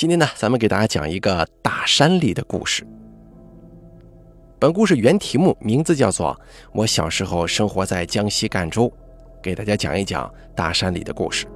[0.00, 2.86] 今天呢，咱们给大家讲一个大山里的故事。
[4.58, 6.34] 本故事原题目名字叫做
[6.72, 8.84] 《我小时候生活在江西赣州》，
[9.42, 11.46] 给大家讲一讲大山里的故事。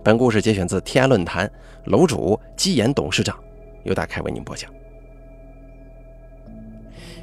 [0.00, 1.50] 本故事节选自天涯论坛，
[1.86, 3.36] 楼主基岩董事长
[3.82, 4.72] 由大开为您播讲。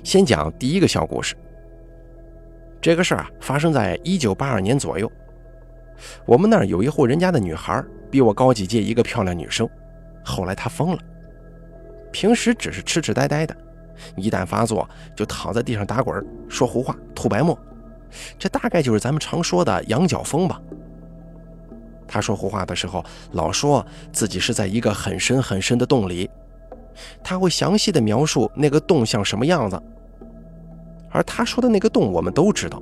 [0.04, 1.38] 先讲第一个小故事。
[2.82, 5.10] 这个事儿啊，发生在一九八二年左右。
[6.26, 7.82] 我们那儿有一户人家的女孩，
[8.12, 9.70] 比我高几届，一个漂亮女生。
[10.24, 11.00] 后来他疯了，
[12.12, 13.56] 平时只是痴痴呆呆的，
[14.16, 17.58] 一旦发作就躺在地上打滚，说胡话，吐白沫。
[18.38, 20.62] 这大概就是咱们常说的羊角风吧。
[22.08, 26.30] 他说胡话的时候，老说自己是在一个很深很深的洞里，
[27.24, 29.82] 他会详细的描述那个洞像什么样子。
[31.10, 32.82] 而他说的那个洞，我们都知道，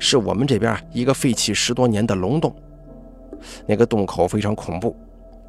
[0.00, 2.54] 是我们这边一个废弃十多年的龙洞。
[3.66, 4.96] 那个洞口非常恐怖，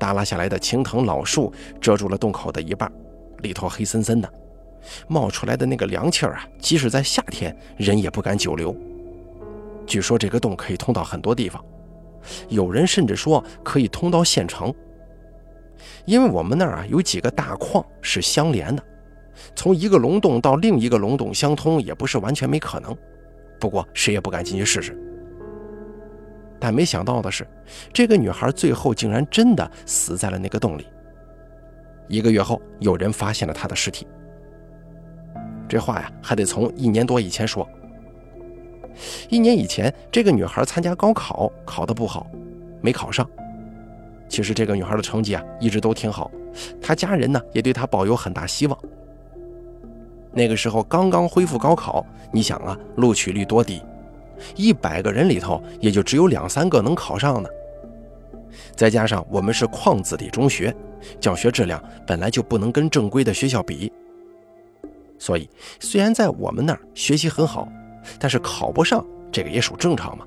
[0.05, 1.51] 耷拉下来的青藤老树
[1.81, 2.91] 遮住了洞口的一半，
[3.39, 4.31] 里头黑森森的，
[5.07, 8.75] 冒出来的那个凉气儿啊，即使在夏天，人也不敢久留。
[9.87, 11.63] 据说这个洞可以通到很多地方，
[12.49, 14.71] 有人甚至说可以通到县城，
[16.05, 18.83] 因为我们那儿啊有几个大矿是相连的。
[19.55, 22.95] 从一个龙洞到另一个龙洞相通也不是完全没可能，
[23.59, 24.95] 不过谁也不敢进去试试。
[26.59, 27.47] 但没想到的是，
[27.93, 30.87] 这个女孩最后竟然真的死在了那个洞里。
[32.07, 34.07] 一个月后，有人发现了她的尸体。
[35.67, 37.67] 这话呀，还得从一年多以前说。
[39.29, 42.27] 一年以前，这个女孩参加高考，考得不好，
[42.81, 43.27] 没考上。
[44.29, 46.31] 其实这个女孩的成绩啊，一直都挺好，
[46.81, 48.79] 她家人呢也对她抱有很大希望。
[50.31, 53.81] 那个时候刚刚恢复高考，你想啊，录取率多低，
[54.55, 57.49] 一百个人里头也就只有两三个能考上呢。
[58.75, 60.73] 再加上我们是矿子弟中学，
[61.19, 63.91] 教学质量本来就不能跟正规的学校比，
[65.17, 67.67] 所以虽然在我们那儿学习很好，
[68.19, 70.25] 但是考不上这个也属正常嘛。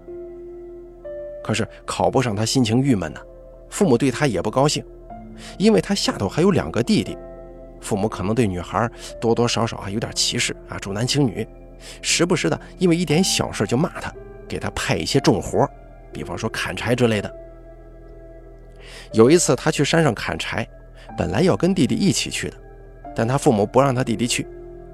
[1.43, 3.21] 可是考不上，他心情郁闷呢，
[3.71, 4.85] 父母对他也不高兴，
[5.59, 7.17] 因为他下头还有两个弟弟。
[7.81, 11.47] 父母可能对女孩多多少少还有点歧视啊，重男轻女，
[12.03, 14.13] 时不时的因为一点小事就骂他，
[14.49, 15.69] 给他派一些重活，
[16.13, 17.35] 比方说砍柴之类的。
[19.13, 20.67] 有一次他去山上砍柴，
[21.17, 22.57] 本来要跟弟弟一起去的，
[23.15, 24.47] 但他父母不让他弟弟去，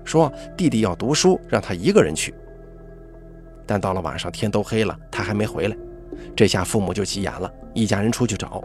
[0.04, 2.34] 说弟弟要读书，让他一个人去。
[3.66, 5.76] 但到了晚上天都黑了，他还没回来，
[6.36, 8.62] 这下父母就急眼了，一家人出去找，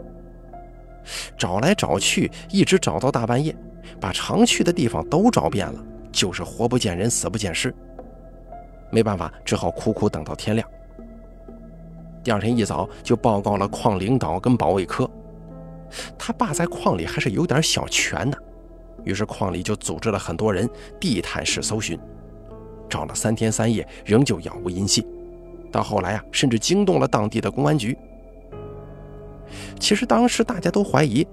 [1.36, 3.54] 找来找去，一直找到大半夜。
[3.98, 7.74] 把常去的地方都找遍了，就是活不见人，死不见尸。
[8.90, 10.68] 没办法，只好苦苦等到天亮。
[12.22, 15.08] 第二天一早就报告了矿领导跟保卫科。
[16.18, 18.38] 他爸在矿里还是有点小权的，
[19.04, 20.68] 于是矿里就组织了很多人
[21.00, 21.98] 地毯式搜寻，
[22.88, 25.04] 找了三天三夜，仍旧杳无音信。
[25.72, 27.96] 到后来啊，甚至惊动了当地的公安局。
[29.78, 31.26] 其实当时大家都怀疑。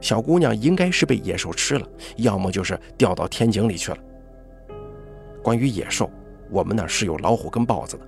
[0.00, 1.84] 小姑娘应该是被野兽吃了，
[2.18, 3.98] 要么就是掉到天井里去了。
[5.42, 6.08] 关于野兽，
[6.50, 8.06] 我们那是有老虎跟豹子的，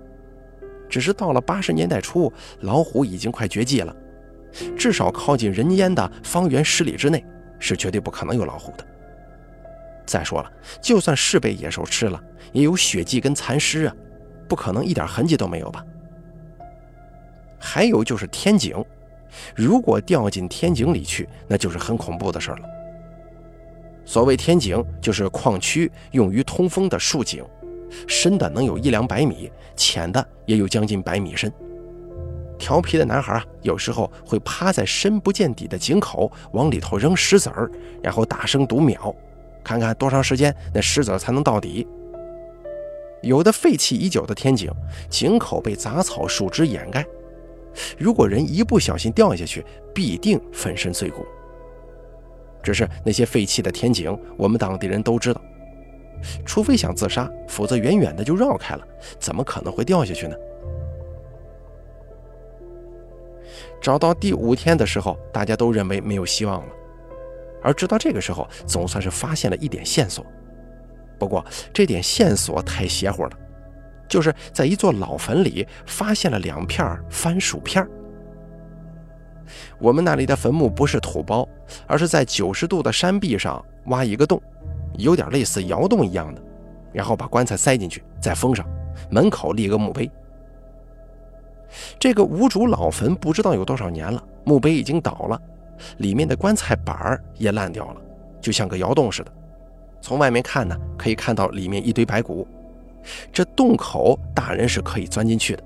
[0.89, 3.95] 只是到了八十年代初，老虎已经快绝迹了，
[4.77, 7.25] 至少靠近人烟的方圆十里之内
[7.59, 8.87] 是绝对不可能有老虎的。
[10.07, 10.53] 再说了，
[10.83, 12.21] 就算是被野兽吃了，
[12.53, 13.95] 也有血迹跟残尸啊，
[14.49, 15.85] 不可能一点痕迹都没有吧？
[17.59, 18.85] 还有就是天井。
[19.55, 22.69] 如果掉进天井里去，那就是很恐怖的事了。
[24.05, 27.45] 所谓天井，就是矿区用于通风的竖井，
[28.07, 31.53] 深的能有一两百米，浅的也有将近百米深。
[32.59, 37.71] 调皮的男孩啊，有时候会趴在深不见底的井口，往里头扔石子儿，
[38.03, 39.15] 然后大声读秒，
[39.65, 41.87] 看看多长时间那石子才能到底。
[43.23, 44.71] 有的废弃已久的天井，
[45.09, 47.05] 井口被杂草、树枝掩盖。
[47.97, 49.65] 如果人一不小心掉下去，
[49.95, 51.25] 必定粉身碎骨。
[52.63, 55.41] 只是那些废弃的天井，我们当地人都知道，
[56.45, 58.87] 除非想自杀，否则远远的就绕开了，
[59.19, 60.37] 怎么可能会掉下去呢？
[63.81, 66.69] 找到第五天的时候，大家都认为没有希望了，
[67.63, 70.25] 而直到这个时候，总算是发现了一点线索。
[71.19, 73.31] 不过这点线索太邪乎了。
[74.09, 77.87] 就是在一座老坟里发现了两片番薯片
[79.79, 81.49] 我们那里的坟墓不是土包，
[81.87, 84.43] 而是在九十度的山壁上挖一个洞，
[85.01, 86.43] 有点类似窑洞一样的，
[86.93, 88.67] 然后把棺材塞进去，再封上，
[89.11, 90.11] 门口立个墓碑。
[91.99, 95.41] 这个无主老坟不知道有多少年了，墓碑已经倒了，
[95.99, 98.01] 里面的棺材板也烂掉了，
[98.41, 99.33] 就像个窑洞似的。
[100.01, 102.47] 从外面看呢，可以看到里面一堆白骨。
[103.33, 105.63] 这洞口大人是可以钻进去的。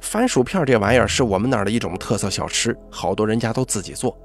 [0.00, 4.16] 番薯片这玩意儿是我们那儿的一种特色小吃，好多人家都自己做。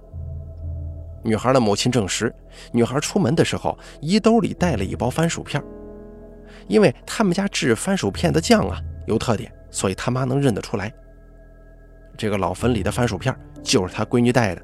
[1.24, 2.34] 女孩的母亲证实，
[2.72, 5.62] 女孩出门的时候衣兜里带了一包番薯片，
[6.68, 10.94] 因为他们家制番薯片的酱啊有特点，所以他妈能认得出来。
[12.18, 14.62] 这个老坟里的番薯片就是他闺女带的。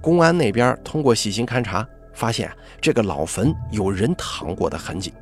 [0.00, 5.12] 公安那边通过细心勘查，发现这个老坟有人躺过的痕迹。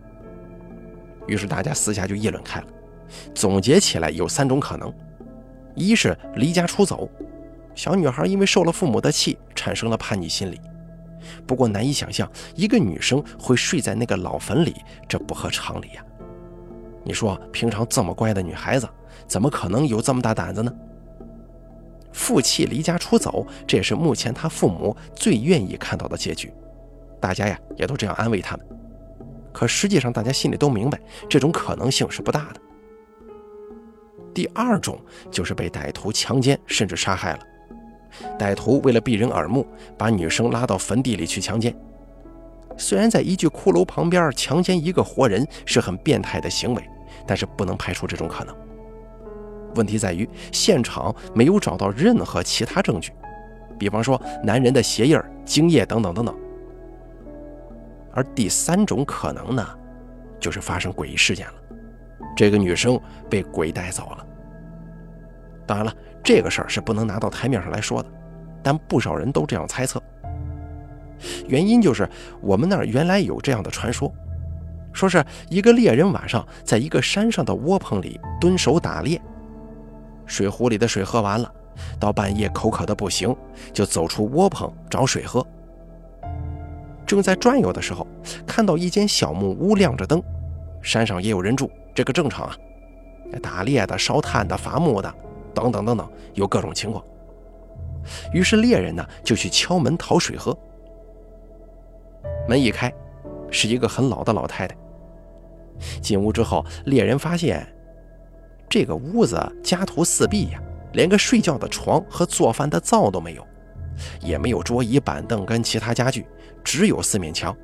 [1.28, 2.66] 于是大家私下就议论开了，
[3.32, 4.92] 总结起来有三种可能：
[5.74, 7.08] 一是离家出走，
[7.74, 10.60] 小女孩因为受了父母的气，产生了叛逆心理。
[11.46, 14.74] 不过难以想象一个女生会睡在那个老坟里，
[15.08, 16.04] 这不合常理呀。
[17.04, 18.88] 你说平常这么乖的女孩子，
[19.26, 20.72] 怎么可能有这么大胆子呢？
[22.12, 26.52] 负气离家出走，这也是目前她父母最愿意看到的结局。
[27.20, 28.66] 大家呀，也都这样安慰他们。
[29.52, 32.60] 可实际上，大家心里都明白，这种可能性是不大的。
[34.34, 34.98] 第二种
[35.30, 37.40] 就是被歹徒强奸，甚至杀害了。
[38.38, 39.66] 歹徒为了避人耳目，
[39.96, 41.74] 把女生拉到坟地里去强奸。
[42.76, 46.82] 虽然在一具骷髅旁边强奸一个活人是很变态的行为，
[47.26, 48.56] 但是不能排除这种可能。
[49.74, 53.12] 问题在于现场没有找到任何其他证据，
[53.78, 56.34] 比方说男人的鞋印、精液等等等等。
[58.12, 59.66] 而第三种可能呢，
[60.38, 61.54] 就是发生诡异事件了，
[62.36, 63.00] 这个女生
[63.30, 64.26] 被鬼带走了。
[65.66, 68.08] 当然了，这个事儿是不能拿到台面上来说的，
[68.62, 70.02] 但不少人都这样猜测。
[71.46, 72.08] 原因就是
[72.40, 74.12] 我们那儿原来有这样的传说，
[74.92, 79.20] 说是一个猎人晚上在一个山上的窝棚里蹲守打猎，
[80.26, 81.52] 水壶里的水喝完了，
[81.98, 83.34] 到半夜口渴的不行，
[83.72, 85.46] 就走出窝棚找水喝。
[87.06, 88.06] 正在转悠的时候，
[88.46, 90.22] 看到一间小木屋亮着灯，
[90.82, 92.56] 山上也有人住，这个正常啊。
[93.42, 95.14] 打猎的、烧炭的、伐木的，
[95.54, 97.04] 等等等等，有各种情况。
[98.32, 100.56] 于是猎人呢就去敲门讨水喝。
[102.48, 102.92] 门一开，
[103.50, 104.76] 是一个很老的老太太。
[106.00, 107.66] 进屋之后，猎人发现
[108.68, 110.60] 这个屋子家徒四壁呀，
[110.92, 113.46] 连个睡觉的床和做饭的灶都没有，
[114.20, 116.26] 也没有桌椅板凳跟其他家具。
[116.64, 117.56] 只有四面墙，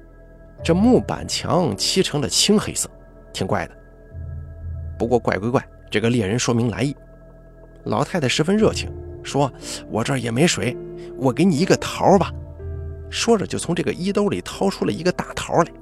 [0.63, 2.89] 这木板墙漆成了青黑色，
[3.33, 3.77] 挺怪的。
[4.99, 6.97] 不过怪归怪，这个猎人说明来意。
[7.85, 8.91] 老太太十分热情，
[9.23, 9.51] 说
[9.91, 10.77] ：“我这儿也没水，
[11.17, 12.33] 我给你一个桃吧。”
[13.11, 15.73] 说着就从这个衣兜里掏出了一个大桃来。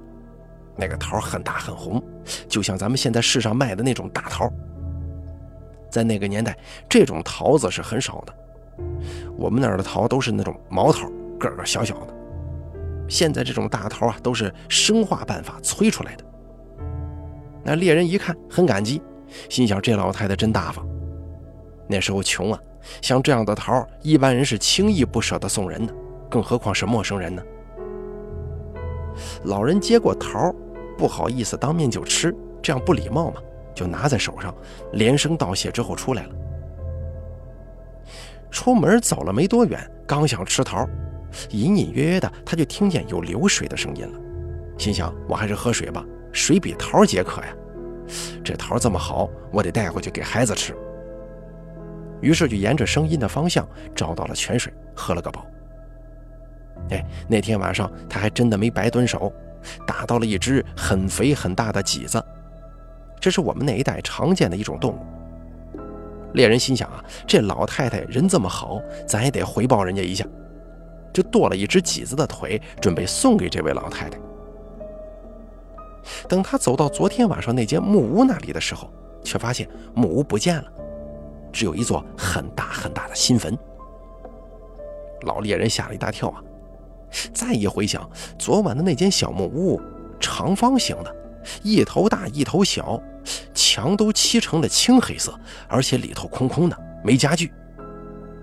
[0.77, 2.03] 那个桃很大很红，
[2.47, 4.49] 就像咱们现在市上卖的那种大桃。
[5.91, 6.57] 在那个年代，
[6.89, 8.35] 这种桃子是很少的。
[9.37, 11.09] 我们那儿的桃都是那种毛桃，
[11.39, 12.15] 个个小小的。
[13.09, 16.25] 现在这种大桃啊，都是生化办法催出来的。
[17.65, 19.01] 那猎人一看，很感激，
[19.49, 20.87] 心想这老太太真大方。
[21.89, 22.59] 那时候穷啊，
[23.01, 25.95] 像这样的桃，一般人是轻易不舍得送人的，
[26.31, 27.43] 更何况是陌生人呢？
[29.45, 30.55] 老人接过桃，
[30.99, 33.41] 不好意思当面就吃，这样不礼貌嘛，
[33.75, 34.55] 就拿在手上，
[34.93, 36.31] 连声道谢之后出来了。
[38.51, 40.87] 出门走了没多远，刚想吃桃。
[41.51, 44.19] 隐隐约约的，他就听见有流水的声音了，
[44.79, 47.55] 心想：我还是喝水吧，水比桃解渴呀。
[48.45, 50.75] 这桃这么好，我得带回去给孩子吃。
[52.21, 55.47] 于是就沿着声音的方向找到了泉水，喝了个饱。
[56.91, 59.33] 哎，那天晚上他还真的没白蹲守，
[59.87, 62.23] 打到了一只很肥很大的麂子，
[63.19, 64.99] 这是我们那一带常见的一种动物。
[66.35, 70.27] 猎人心想啊，这老太太人这么好，咱也得回报人家一下。
[71.13, 74.19] 就剁了一只麂子的腿，准备送给这位老太太。
[76.29, 78.93] 等他走到昨天晚上那间木屋那里的时候，
[79.25, 80.71] 却发现木屋不见了，
[81.57, 83.57] 只有一座很大很大的新坟。
[85.23, 86.45] 老猎人吓了一大跳啊！
[87.33, 88.07] 再一回想，
[88.39, 89.81] 昨晚的那间小木屋，
[90.21, 91.17] 长方形的，
[91.63, 93.03] 一头大一头小，
[93.55, 95.35] 墙都漆成了青黑色，
[95.67, 97.51] 而且里头空空的，没家具。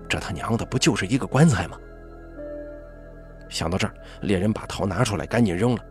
[0.08, 1.78] 这他娘的不就是一个棺材吗？
[3.48, 5.84] 想到这儿，猎人把桃拿出来，赶紧扔了。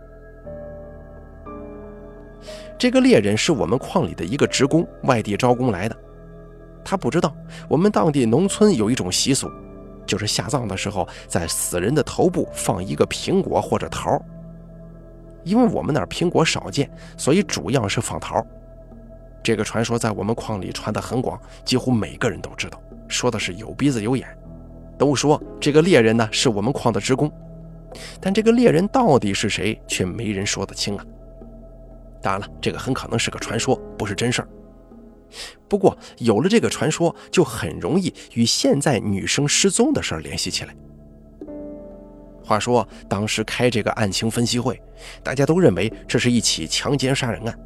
[2.78, 5.96] 这个猎人是我们矿里的一个职工，外地招工来的。
[6.84, 7.34] 他不知道
[7.68, 9.50] 我们当地农村有一种习俗，
[10.06, 14.22] 就是下葬的时候，在死人的头部放一个苹果或者桃。
[15.44, 18.46] 因为我们那苹果少见，所以主要是放桃。
[19.44, 24.26] 这个传说在我们矿里传得很广，几乎每个人都知道，说的是有鼻子有眼，
[24.98, 27.30] 都说这个猎人呢是我们矿的职工，
[28.22, 31.06] 但这个猎人到底是谁，却没人说得清啊。
[32.22, 34.48] 当然了，这个很可能是个传说，不是真事儿。
[35.68, 40.76] 不过有了这个传说，就很容易与现在女生失踪的事儿联系起来。
[42.44, 44.82] 话说当时开这个案情分析会，
[45.24, 47.60] 大家都认为这是一起强奸杀人案，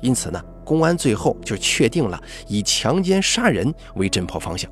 [0.00, 4.70] 因此呢，公安最后就确定了以强奸杀人为侦破方向。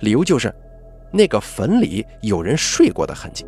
[0.00, 0.54] 理由就是
[1.10, 3.46] 那个坟里有人睡过的痕迹。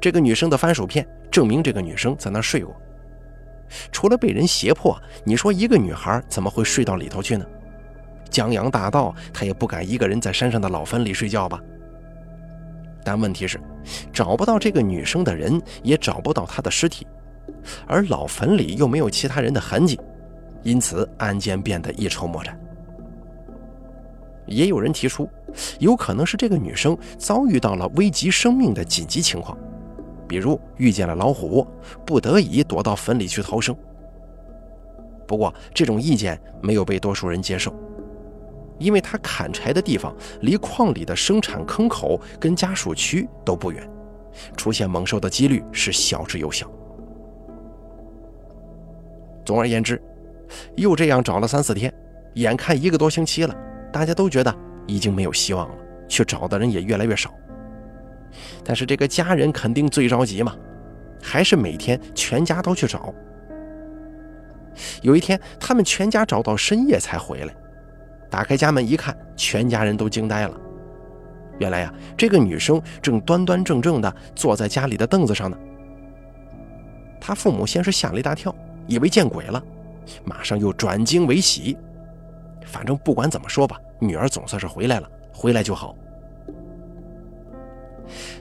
[0.00, 2.74] 这个女生的番薯片证明这个女生在那睡过。
[3.92, 7.44] 除了被人胁迫，你说一个女孩怎么会睡到里头去呢？
[8.28, 11.60] 江洋大盗，他也不敢一个人在山上的老坟里睡觉吧？
[13.02, 13.58] 但问题是，
[14.12, 17.06] 找不到这个女生的人，也找不到她的尸体，
[17.86, 19.98] 而老坟里又没有其他人的痕迹，
[20.62, 22.58] 因此案件变得一筹莫展。
[24.46, 25.28] 也有人提出，
[25.78, 29.56] 有可能是这个女生遭遇到了危及生命的紧急情况。
[30.30, 31.66] 比如遇见了老虎，
[32.06, 33.76] 不得已躲到坟里去逃生。
[35.26, 37.74] 不过这种意见没有被多数人接受，
[38.78, 43.90] 因为他砍柴的地方离矿里的生产坑口跟家属区都不远，
[44.56, 46.70] 出现猛兽的几率是小之又小。
[49.44, 50.00] 总而言之，
[50.76, 51.92] 又这样找了三四天，
[52.34, 53.56] 眼看一个多星期了，
[53.92, 54.56] 大家都觉得
[54.86, 55.74] 已经没有希望了，
[56.06, 57.34] 去找的人也越来越少。
[58.64, 60.56] 但是这个家人肯定最着急嘛，
[61.22, 63.12] 还是每天全家都去找。
[65.02, 67.54] 有一天，他们全家找到深夜才回来，
[68.30, 70.58] 打开家门一看，全家人都惊呆了。
[71.58, 75.58] 原来呀，这个女生正端端正正地坐在家里的凳子上呢。
[77.20, 78.54] 他父母先是吓了一大跳，
[78.86, 79.62] 以为见鬼了，
[80.24, 81.76] 马上又转惊为喜。
[82.64, 85.94] 反正不管怎么说吧，女儿总算是回来了，回来就好。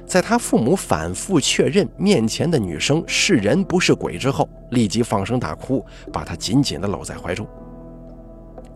[0.05, 7.47] 在他父母反复确认面前的女生是人不是鬼之后，立即放声大哭，把她紧紧地搂在怀中。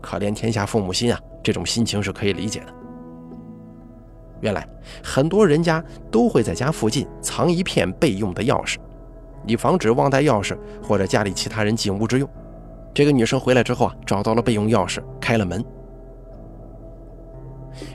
[0.02, 2.68] 可怜天下父母心啊，这种心情是可以理解的。
[4.42, 4.68] 原来
[5.02, 5.82] 很多人家
[6.12, 8.76] 都会在家附近藏一片备用的钥匙，
[9.48, 12.30] 以防止忘带钥匙或者家里其他人进屋之用。
[12.94, 15.64] 这个女生回来之后啊，找到了备用钥匙，开了门。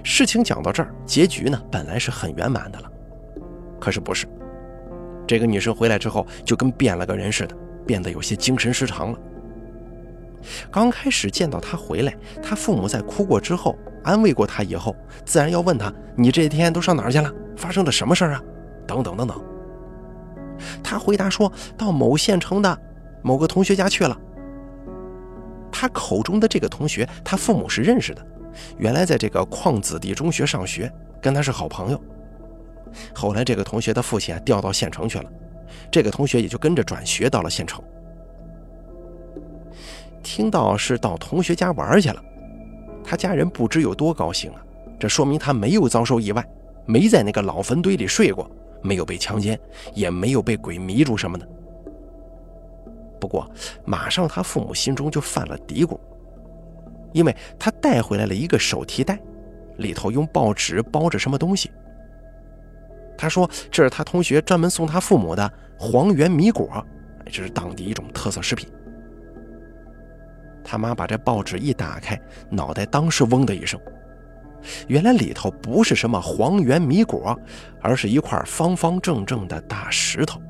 [0.02, 2.90] 事情讲到这儿，结局呢本来是很圆满的了。
[3.80, 4.26] 可是不是，
[5.26, 7.56] 这个女生回来之后就跟变了个人似的，
[7.86, 9.18] 变得有些精神失常了。
[10.70, 14.94] 刚开始见到她回来，她父母在哭过之后，安慰过她以后，
[15.24, 17.32] 自然要问她：“你这天都上哪儿去了？
[17.56, 18.42] 发生了什么事儿啊？”
[18.86, 19.44] 等等等等。
[20.82, 22.78] 她回答说到某县城的
[23.22, 24.16] 某个同学家去了。
[25.70, 28.26] 她口中的这个同学，她父母是认识的，
[28.76, 32.00] 原来在这个矿子弟中学上学，跟他是好朋友。
[33.14, 35.30] 后来，这个同学的父亲调到县城去了，
[35.90, 37.82] 这个同学也就跟着转学到了县城。
[40.22, 42.22] 听到是到同学家玩去了，
[43.04, 44.64] 他家人不知有多高兴啊！
[44.98, 46.44] 这说明他没有遭受意外，
[46.86, 48.50] 没在那个老坟堆里睡过，
[48.82, 49.58] 没有被强奸，
[49.94, 51.48] 也没有被鬼迷住什么的。
[53.20, 53.48] 不过，
[53.84, 55.98] 马上他父母心中就犯了嘀咕，
[57.12, 59.18] 因为他带回来了一个手提袋，
[59.78, 61.70] 里头用报纸包着什么东西。
[63.16, 66.84] 他说：“这是他同学专门送他父母的黄圆米果，
[67.26, 68.68] 这是当地一种特色食品。”
[70.62, 73.80] 他妈把这报纸一打开，脑袋当时嗡的一声，
[74.86, 77.36] 原来里头不是什么黄圆米果，
[77.80, 80.40] 而是一块方方正正的大石头。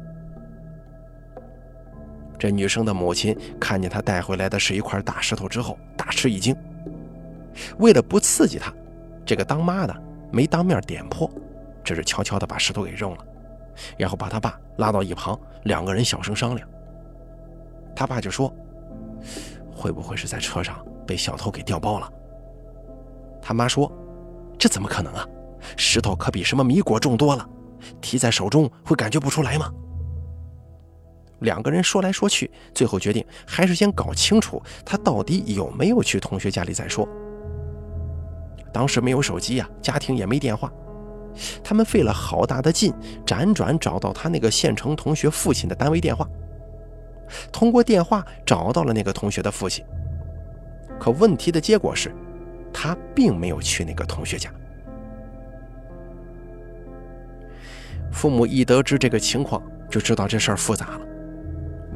[2.39, 6.55] 这女生的母亲看见他带回来的是一块大石头之后，大吃一惊。
[7.79, 8.73] 为了不刺激他，
[9.27, 11.31] 这个当妈的没当面点破。
[11.85, 13.27] 只是悄悄地把石头给扔了，
[13.97, 16.69] 然后把他爸拉到一旁，两个人小声商量。
[17.97, 18.55] 他爸就说
[19.75, 22.13] ：“会不会是在车上被小偷给调包了？”
[23.41, 23.91] 他妈说
[24.59, 25.27] ：“这怎么可能啊？
[25.79, 27.49] 石头可比什么米果重多了，
[28.03, 29.73] 提在手中会感觉不出来吗？”
[31.41, 37.09] 两个人说来说去，最后决定还是先搞清楚他到底有没有去同学家里再说。
[38.73, 40.73] 当时没有手机呀，家庭也没电话。
[41.63, 42.93] 他们费了好大的劲，
[43.25, 46.29] 辗转找到他那个县城同学父亲的单位电话。
[47.53, 49.85] 通过电话找到了那个同学的父亲，
[50.99, 52.13] 可问题的结果是，
[52.73, 54.51] 他并没有去那个同学家。
[58.11, 61.01] 父母一得知这个情况，就知道这事儿复杂了，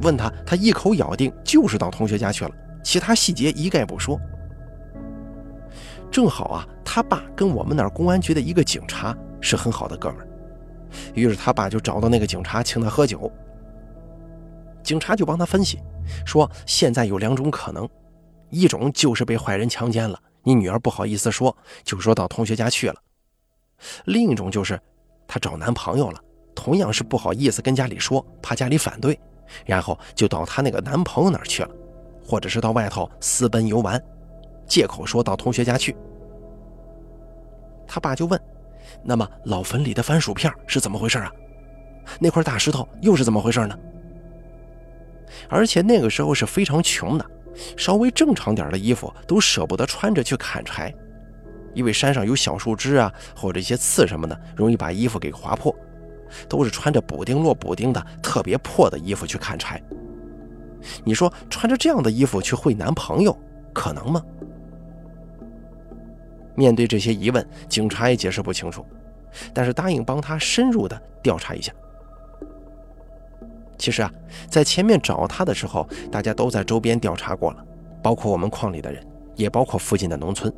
[0.01, 2.51] 问他，他一口咬定就是到同学家去了，
[2.83, 4.19] 其他细节一概不说。
[6.11, 10.27] 正好啊，他爸跟我们那儿公安局的一个警察是很好的哥们儿，
[11.15, 13.31] 于是他爸就找到那个警察，请他喝酒。
[14.83, 15.79] 警察就帮他分析，
[16.25, 17.87] 说现在有两种可能，
[18.49, 22.95] 一种就是被坏人强奸了，你女儿不好意思说，就说到同学家去了；
[24.05, 24.79] 另一种就是
[25.25, 26.19] 她找男朋友了，
[26.53, 29.17] 同样是不好意思跟家里说，怕家里反对，
[29.65, 31.69] 然后就到她那个男朋友那儿去了，
[32.25, 34.01] 或者是到外头私奔游玩，
[34.67, 35.95] 借口说到同学家去。
[37.87, 38.39] 他爸就问
[39.03, 41.31] ：“那么老坟里的番薯片是怎么回事啊？
[42.19, 43.77] 那块大石头又是怎么回事呢？”
[45.49, 47.25] 而且那个时候是非常穷的，
[47.77, 50.93] 稍微正常点的衣服都舍不得穿着去砍柴，
[51.73, 55.75] 因为山上有小树枝啊，或者一些刺什么的，容易把衣服给划破，
[56.47, 59.81] 都是穿着补丁落补丁的特别破的衣服去砍柴。
[61.03, 63.37] 你说穿着这样的衣服去会男朋友，
[63.73, 64.23] 可能吗？
[66.55, 68.85] 面对这些疑问，警察也解释不清楚，
[69.53, 71.73] 但是答应帮他深入的调查一下。
[73.77, 74.11] 其实啊，
[74.49, 77.65] 在前面找他的时候，大家都在周边调查过了，
[78.01, 80.53] 包括我们矿里的人，也包括附近的农村。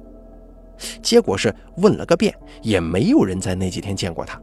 [1.01, 4.41] 结果是问了个遍，也没有人在那几天见过他。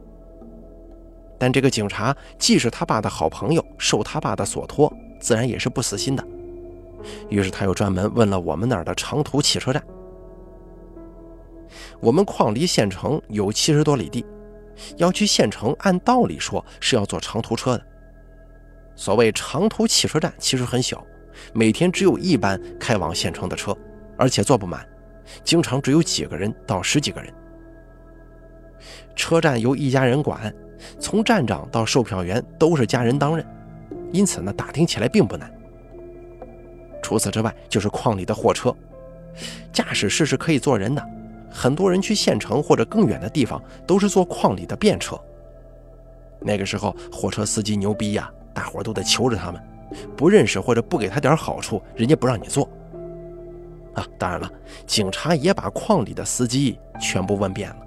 [1.43, 6.25] 但这个警察既是他爸的好朋友，受他爸的所托，自然也是不死心的。
[7.27, 9.83] 于是他又专门问了我们那儿的长途汽车站。
[11.99, 14.25] 我们矿离县城有七十多里地，
[14.95, 17.85] 要去县城，按道理说是要坐长途车的。
[18.95, 21.05] 所谓长途汽车站其实很小，
[21.53, 23.77] 每天只有一班开往县城的车，
[24.17, 24.87] 而且坐不满，
[25.43, 27.33] 经常只有几个人到十几个人。
[29.13, 30.53] 车站由一家人管，
[30.99, 33.45] 从站长到售票员都是家人担任，
[34.11, 35.51] 因此呢打听起来并不难。
[37.01, 38.75] 除此之外，就是矿里的货车，
[39.71, 41.05] 驾驶室是可以坐人的，
[41.49, 45.19] 很多人去县城或者更远的地方都是坐矿里的便车。
[46.39, 48.31] 那个时候货车司机牛逼呀！
[48.53, 49.59] 大伙都得求着他们，
[50.15, 52.69] 不认识或者不给他点好处，人家不让你坐。
[53.95, 54.47] 啊，当然了，
[54.85, 57.77] 警察也把矿里的司机全部问遍了，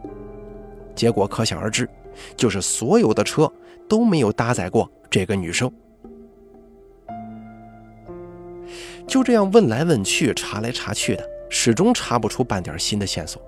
[0.94, 1.88] 结果可想而知，
[2.36, 3.50] 就是所有的车
[3.88, 5.70] 都没有搭载过这个女生。
[9.06, 13.40] 就这样问来问去，查来查去的，始终查不出半点新的线索，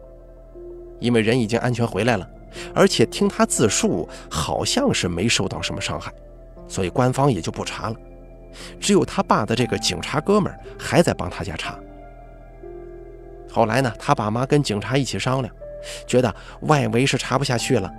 [1.00, 2.28] 因为人已经安全回来了，
[2.72, 6.12] 而且听他自述，好像是没受到什么伤害。
[6.68, 7.96] 所以官方也就不查了，
[8.78, 11.76] 只有他爸的这个警察哥们儿还在帮他家查。
[13.50, 15.52] 后来呢，他爸妈跟警察一起商量，
[16.06, 17.92] 觉得外围是查不下去了，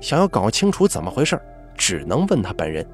[0.00, 1.40] 想要搞清楚怎么回事，
[1.76, 2.86] 只能问他本人。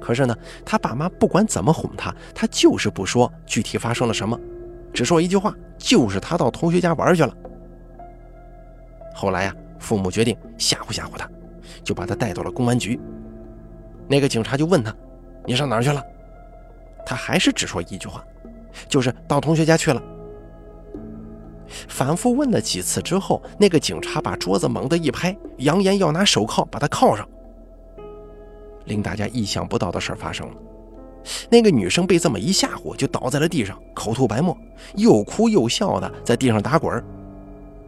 [0.00, 4.38] 可是呢，他爸妈不管怎么哄他，他就是不说具体发生了什么，
[4.92, 7.34] 只说一句话，就是他到同学家玩去了。
[9.14, 11.28] 后来呀，父母决定吓唬吓唬他，
[11.82, 13.00] 就把他带到了公安局。
[14.06, 14.94] 那个警察就问他
[15.44, 16.02] ：“你上哪儿去了？”
[17.04, 18.22] 他还是只说一句话，
[18.88, 20.02] 就是到同学家去了。
[21.88, 27.28] 反复问了几次之后，那个警察把桌子猛地一拍，扬言要拿手铐把他铐上。
[28.84, 30.54] 令大家意想不到的事发生了，
[31.50, 34.56] 那个女生被这么一吓唬，就倒在了地上，口吐白沫，
[34.94, 37.04] 又哭又笑的在地上打滚儿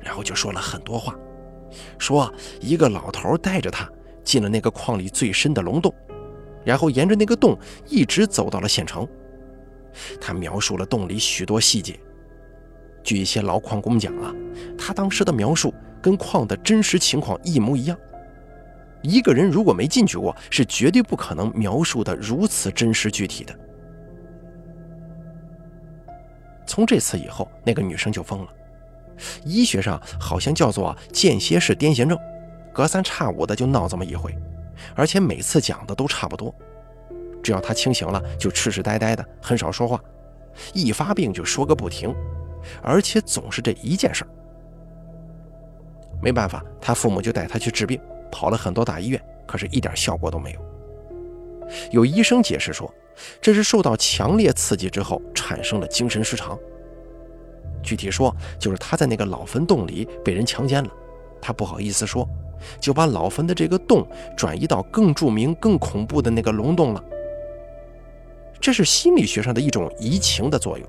[0.00, 1.14] 然后就说了很多话，
[1.98, 3.88] 说一个老头带着她
[4.24, 5.94] 进了那个矿里最深的龙洞。
[6.64, 9.06] 然后沿着那个洞一直走到了县城。
[10.20, 11.98] 他描述了洞里许多细节。
[13.08, 14.34] 据一些老矿工讲啊，
[14.76, 17.96] 他当时的描述跟矿的真实情况一模一样。
[19.00, 23.58] 一个人如果没进去过，是绝对不可能描述的如此真实具体的。
[26.66, 28.48] 从这次以后，那个女生就疯了。
[29.42, 32.18] 医学上好像叫做间歇式癫痫症，
[32.74, 34.36] 隔三差五的就闹这么一回。
[34.94, 36.54] 而且每次讲的都差不多，
[37.42, 39.96] 只要他清醒了，就痴痴呆呆的，很少说话；
[40.74, 42.14] 一发病就说个不停，
[42.82, 44.28] 而且总是这一件事儿。
[46.22, 48.00] 没办法，他父母就带他去治病，
[48.30, 50.60] 跑了很多大医院，可是一点效果都没有。
[51.90, 52.92] 有医生解释说，
[53.40, 56.58] 这是受到强烈刺激之后产生了精神失常。
[57.82, 60.90] 具体说，就是他在那个老坟洞里被人强奸了，
[61.40, 62.28] 他不好意思说。
[62.80, 64.04] 就把老坟的这个洞
[64.36, 67.04] 转移到更著名、更恐怖的那个龙洞了。
[68.60, 70.88] 这是心理学上的一种移情的作用。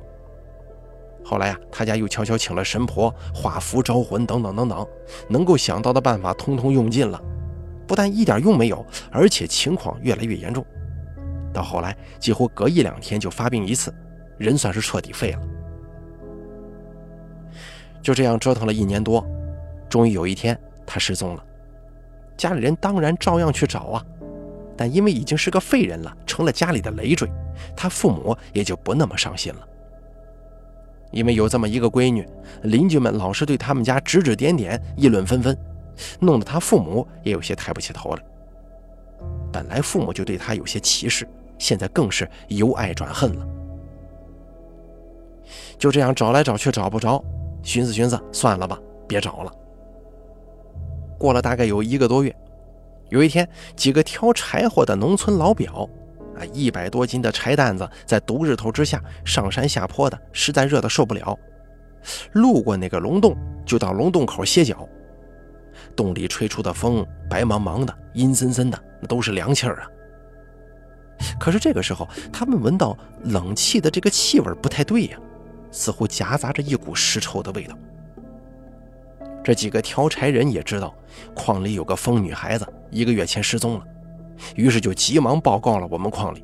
[1.29, 4.87] 后来呀，他家又悄悄请了神婆、画符招魂等等等等，
[5.27, 7.21] 能够想到的办法通通用尽了，
[7.85, 10.65] 不但一点用没有，而且情况越来越严重。
[11.53, 13.93] 到后来，几乎隔一两天就发病一次，
[14.39, 15.39] 人算是彻底废了。
[18.01, 19.23] 就这样折腾了一年多，
[19.87, 21.45] 终于有一天他失踪了。
[22.35, 24.03] 家里人当然照样去找啊，
[24.75, 27.31] 但因为已经是个废人了，成了家里的累赘，
[27.75, 29.67] 他父母也就不那么伤心了。
[31.11, 32.27] 因为有这么一个闺女，
[32.63, 35.57] 邻居们老是对他们家指指点点，议论纷纷，
[36.19, 38.23] 弄得他父母也有些抬不起头来。
[39.51, 43.47] 本来父母就对他有些歧视，现在更是由爱转恨了。
[45.77, 47.23] 就这样找来找去找不着，
[47.63, 49.51] 寻思寻思，算了吧，别找了。
[51.17, 52.33] 过了大概有一个多月，
[53.09, 55.89] 有一天，几个挑柴火的农村老表，
[56.39, 61.37] 啊，一百多斤的柴担子在毒日头之下上山下坡的，实在热得受不了，
[62.31, 64.87] 路过那个龙洞，就到龙洞口歇脚。
[65.95, 69.87] 洞里吹出的风白茫茫的，阴森森的，那都是凉气儿啊。
[71.39, 75.17] 可是这个时候，他们闻到冷气的这个气味不太对呀。
[75.71, 77.77] 似乎夹杂着一股尸臭的味道。
[79.43, 80.95] 这几个挑柴人也知道
[81.35, 83.85] 矿里有个疯女孩子，一个月前失踪了，
[84.55, 86.43] 于是就急忙报告了我们矿里。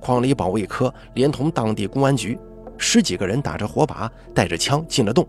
[0.00, 2.38] 矿里保卫科连同当地公安局
[2.76, 5.26] 十几个人打着火把，带着枪进了洞，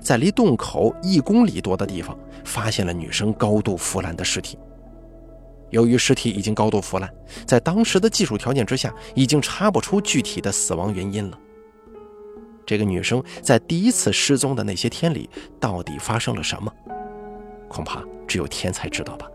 [0.00, 4.58] 在离洞口一公里多的地方，发现了女生高度腐烂的尸体。
[5.70, 7.12] 由于尸体已经高度腐烂，
[7.46, 11.38] 在当时的技术条件之下，已经查不出具体的死亡原因了。
[12.64, 15.28] 这个女生在第一次失踪的那些天里，
[15.60, 16.72] 到底发生了什么？
[17.68, 19.26] 恐怕只有天才知道吧。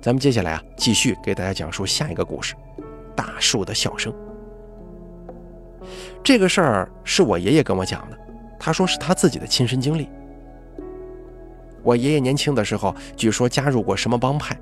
[0.00, 2.54] 咱们接下来啊，继续给大家讲述下一个故事：
[3.14, 4.12] 大树的笑声。
[6.22, 8.18] 这个事儿是我爷爷跟我讲的，
[8.58, 10.08] 他说是他自己的亲身经历。
[11.82, 14.58] 我爷爷年轻的时候，据说加入过什么帮派，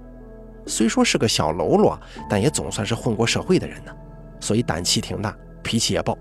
[0.66, 1.98] 虽说是个小喽啰，
[2.28, 3.92] 但也总算是混过社会的人呢，
[4.40, 6.18] 所以胆气挺大，脾气也暴。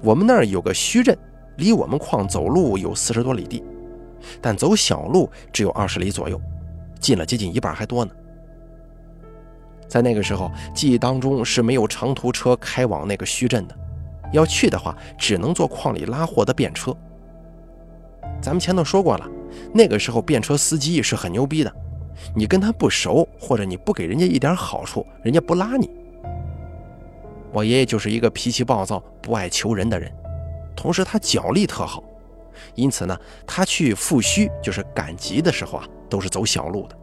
[0.00, 1.16] 我们那儿有个虚镇，
[1.56, 3.64] 离我们矿走路有四十多里地，
[4.40, 6.40] 但走小路只有二十里左右，
[7.02, 8.10] 进了接近一半还多呢。
[9.86, 13.76] 在那个时候，记忆当中是没有长途车开往那个墟镇的，
[14.32, 16.96] 要去的话，只能坐矿里拉货的便车。
[18.40, 19.28] 咱们前头说过了，
[19.74, 21.70] 那个时候便车司机是很牛逼的，
[22.34, 25.90] 你跟他不熟，或者你不给人家一点好处，人家不拉你。
[27.52, 30.10] 我爷爷就是一个脾气暴躁、不爱求人的人，
[30.74, 32.02] 同时他脚力特好，
[32.74, 33.14] 因此呢，
[33.46, 36.96] 他去复墟就是赶集的时候啊，都是走小路的。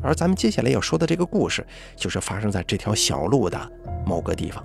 [0.00, 3.58] 而咱们接下来要说的这个故事，就是发生在这条小路的
[4.06, 4.64] 某个地方。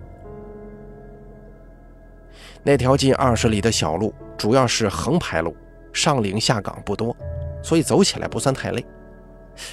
[2.62, 5.56] 那条近二十里的小路主要是横排路，
[5.92, 7.16] 上岭下岗不多，
[7.64, 8.86] 所以走起来不算太累。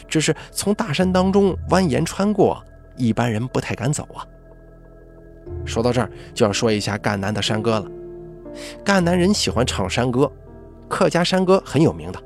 [0.08, 2.64] 只是从大山当中蜿蜒穿过，
[2.96, 4.24] 一般人不太敢走啊。
[5.64, 7.86] 说到这儿，就要说一下赣南的山歌了。
[8.84, 10.30] 赣南人喜欢唱山歌，
[10.88, 12.22] 客家山歌很有名的，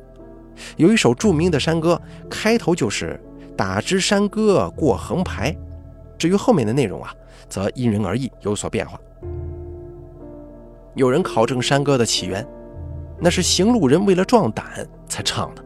[0.76, 3.20] 有一首著名的山歌，开头就是
[3.56, 5.56] “打支山歌过横排”，
[6.18, 7.14] 至于后面的内容啊，
[7.48, 8.98] 则因人而异，有所变化。
[10.94, 12.46] 有人考证山歌的起源，
[13.18, 15.64] 那是行路人为了壮胆才唱的。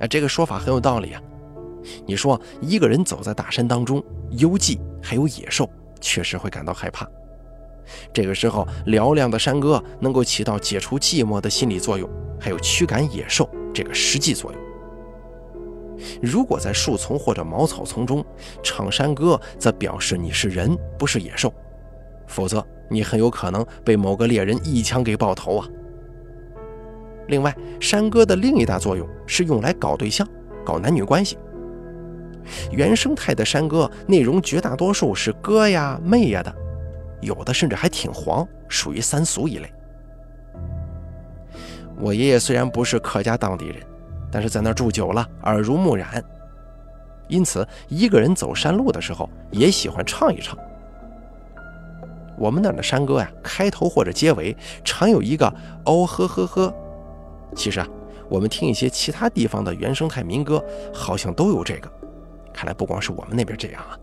[0.00, 1.20] 哎，这个说法很有道理啊。
[2.06, 5.68] 你说一个人走在大山当中，幽寂还有野兽，
[6.00, 7.06] 确实会感到害怕。
[8.14, 12.08] 这个时候，嘹亮的山歌能够起到解除寂寞的心理作用，
[12.40, 14.60] 还有驱赶野兽这个实际作用。
[16.22, 18.24] 如果在树丛或者茅草丛中
[18.62, 21.52] 唱山歌，则表示你是人，不是野兽。
[22.26, 25.68] 否则，你很有可能被某个猎人一枪给爆头啊！
[27.28, 30.26] 另外，山歌的另一大作用是用来搞对象、
[30.64, 31.38] 搞男女关系。
[32.70, 36.54] 原生态的山歌内容绝大多数是歌呀、妹呀的，
[37.20, 39.72] 有的甚至还挺黄，属于三俗一类。
[42.04, 43.76] 我爷爷虽然不是客家当地人，
[44.30, 46.22] 但是在那住久了，耳濡目染，
[47.28, 50.54] 因此一个人走山路的时候也喜欢唱一唱。
[52.36, 55.46] 我们那儿的山歌呀，开头或者结尾常有一个
[55.86, 56.74] 哦呵呵呵。
[57.56, 57.88] 其实啊，
[58.28, 60.62] 我们听一些其他地方的原生态民歌，
[60.92, 61.90] 好像都有这个。
[62.52, 63.96] 看来不光是我们那边这样啊。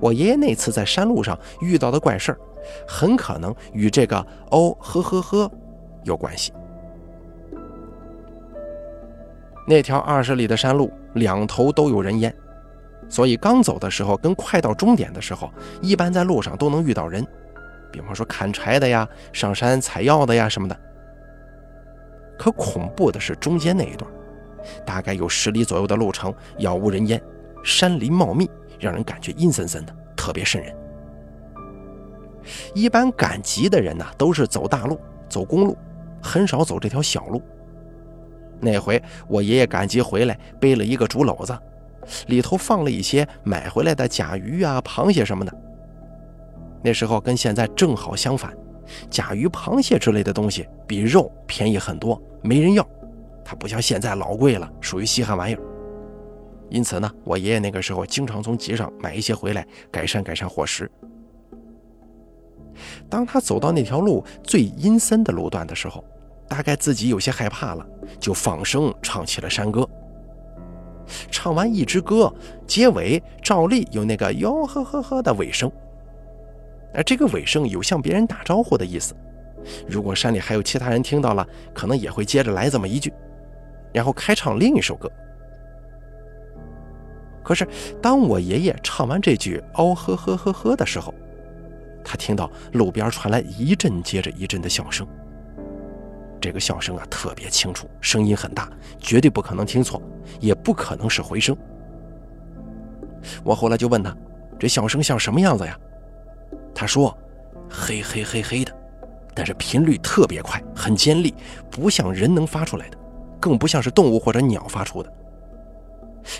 [0.00, 2.38] 我爷爷那次在山路上遇到的怪事儿，
[2.86, 4.18] 很可能与这个
[4.50, 5.50] 哦呵呵呵
[6.04, 6.52] 有关系。
[9.66, 12.34] 那条二十里的山路两头都有人烟。
[13.06, 15.50] 所以刚走的时候，跟快到终点的时候，
[15.82, 17.24] 一般在路上都能遇到人，
[17.92, 20.76] 比方说砍柴的呀、上山采药的呀什么的。
[22.38, 24.10] 可恐怖的是中间那一段，
[24.86, 27.22] 大概有十里左右的路程，杳无人烟，
[27.62, 30.74] 山林茂密，让人感觉阴森森的，特别瘆人。
[32.74, 35.76] 一般赶集的人呢，都是走大路、走公路，
[36.24, 37.42] 很少走这条小路。
[38.60, 41.56] 那回我爷爷赶集回来，背了一个竹篓子，
[42.28, 45.54] 里头放了一些买回来的甲鱼啊、螃蟹什么的。
[46.82, 48.56] 那时候跟现在正好相反，
[49.10, 52.86] 甲鱼、螃蟹之类的东西比肉便宜很多，没人要。
[53.44, 55.60] 它不像现在老贵了，属于稀罕玩意儿。
[56.70, 60.90] 因此呢，我爷爷那个时候经常从集上买一些回来，改善改善伙食。
[63.08, 66.04] 当他走到那条路最阴森的路段的时候，
[66.48, 67.86] 大概自己有些害怕了，
[68.20, 69.88] 就放声唱起了山歌。
[71.30, 72.32] 唱完一支歌，
[72.66, 75.70] 结尾照例有那个吆喝呵呵的尾声。
[76.94, 79.14] 而这个尾声有向别人打招呼的意思。
[79.86, 83.12] 如果山里还有其他人听到了，可能也会接着来这么一句，
[83.92, 85.10] 然后开唱另一首歌。
[87.42, 87.66] 可是
[88.00, 91.12] 当我爷爷唱完这句哦呵呵呵呵的时候，
[92.04, 95.06] 他听到路边传来一阵接着一阵的笑声。
[96.40, 98.68] 这个笑声啊，特别清楚，声音很大，
[99.00, 100.00] 绝对不可能听错，
[100.40, 101.56] 也不可能是回声。
[103.42, 104.14] 我后来就问他，
[104.58, 105.74] 这笑声像什么样子呀？
[106.74, 107.16] 他说，
[107.70, 108.76] 嘿嘿嘿嘿的，
[109.34, 111.34] 但是频率特别快，很尖利，
[111.70, 112.98] 不像人能发出来的，
[113.40, 115.10] 更不像是动物或者鸟发出的。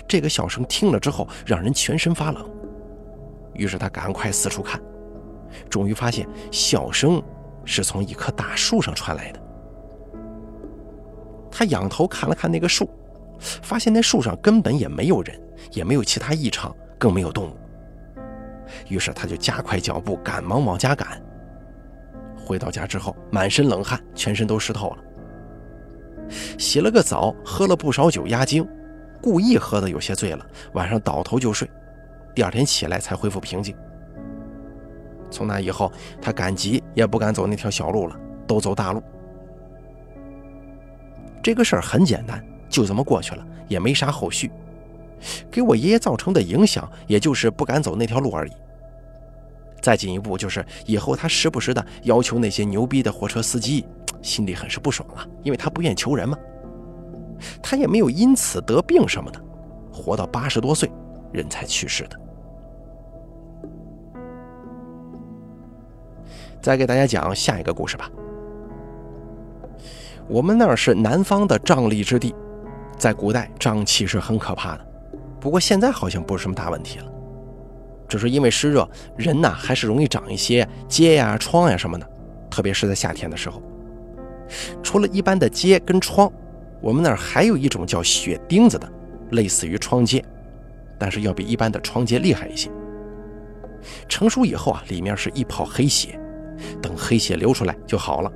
[0.07, 2.47] 这个笑声听了之后，让人全身发冷。
[3.53, 4.79] 于是他赶快四处看，
[5.69, 7.21] 终于发现笑声
[7.63, 9.41] 是从一棵大树上传来的。
[11.51, 12.89] 他仰头看了看那个树，
[13.39, 15.39] 发现那树上根本也没有人，
[15.71, 17.55] 也没有其他异常，更没有动物。
[18.89, 21.21] 于是他就加快脚步，赶忙往家赶。
[22.35, 24.97] 回到家之后，满身冷汗，全身都湿透了。
[26.57, 28.67] 洗了个澡，喝了不少酒压惊，
[29.21, 31.69] 故意喝的有些醉了，晚上倒头就睡。
[32.33, 33.73] 第二天起来才恢复平静。
[35.35, 38.17] 从那以后，他赶集也不敢走那条小路了，
[38.47, 39.03] 都走大路。
[41.43, 44.49] 这个事儿很简单，就这么过去了，也没啥后续。
[45.51, 48.51] 给我爷爷造成的影响，也就是不敢走那条路而已。
[49.81, 53.85] 再进一步，就是以后他时不时的要求那些牛逼的货车司机，
[54.21, 56.37] 心里很是不爽啊，因为他不愿求人嘛。
[57.61, 59.39] 他也没有因此得病什么的，
[59.91, 60.89] 活到八十多岁，
[61.31, 62.19] 人才去世的。
[66.65, 68.09] 再给大家讲下一个故事吧。
[70.27, 72.33] 我们那儿是南方的瘴疠之地，
[72.97, 74.83] 在古代瘴气是很可怕的，
[75.39, 77.05] 不过现在好像不是什么大问题了，
[78.07, 82.09] 只是因为湿热，人呐还是容易长一些疖呀、疮呀什么的，
[82.49, 83.61] 特别是在夏天的时候。
[84.81, 86.27] 除了一般的疖跟疮，
[86.81, 88.91] 我们那儿还有一种叫血钉子的，
[89.33, 90.19] 类似于疮疖，
[90.97, 92.71] 但是要比一般的疮疖厉害一些。
[94.09, 96.19] 成熟以后啊，里面是一泡黑血，
[96.81, 98.31] 等黑血流出来就好了。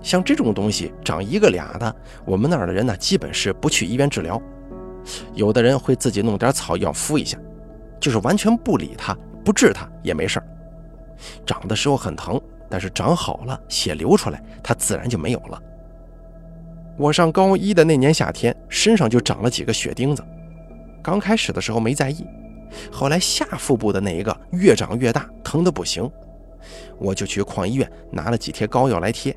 [0.00, 1.94] 像这种东西长一个俩的，
[2.24, 4.40] 我们那儿的人呢，基本是不去医院治疗，
[5.34, 7.38] 有的人会自己弄点草药敷一下，
[8.00, 10.46] 就是完全不理它，不治它也没事儿。
[11.46, 15.62] 长的时候很疼，但是长好了，血流出来，它自然就没有了。
[16.98, 20.24] 我上高一的那年夏天，身上就长了几个血钉子，
[21.00, 22.26] 刚开始的时候没在意，
[22.90, 26.10] 后来下腹部的那一个越长越大，疼得不行，
[26.98, 29.36] 我就去矿医院拿了几贴膏药来贴。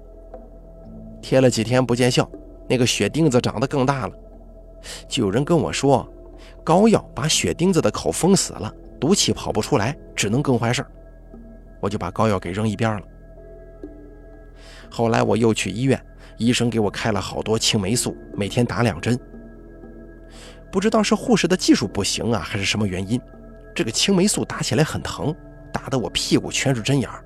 [1.21, 2.29] 贴了几天不见效，
[2.69, 4.13] 那个血钉子长得更大了。
[5.07, 6.07] 就有人跟我说，
[6.63, 10.85] 膏药把血钉子的口封死了，毒气跑不出来，只能更坏事
[11.79, 13.01] 我就把膏药给扔一边了。
[14.89, 15.99] 后来我又去医院，
[16.37, 19.19] 医生给我开了好多青霉素，每天打两针。
[20.71, 23.19] 不知道是护士的技术不行啊，还是什么原因，
[23.73, 25.35] 这个青霉素打起来很疼，
[25.75, 27.21] 打得我屁股全是针眼儿。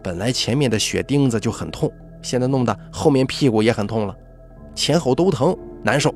[0.00, 1.92] 本来前面的血钉子就很痛。
[2.22, 4.16] 现在弄得后面屁股也很痛了，
[4.76, 6.14] 前后都疼，难受。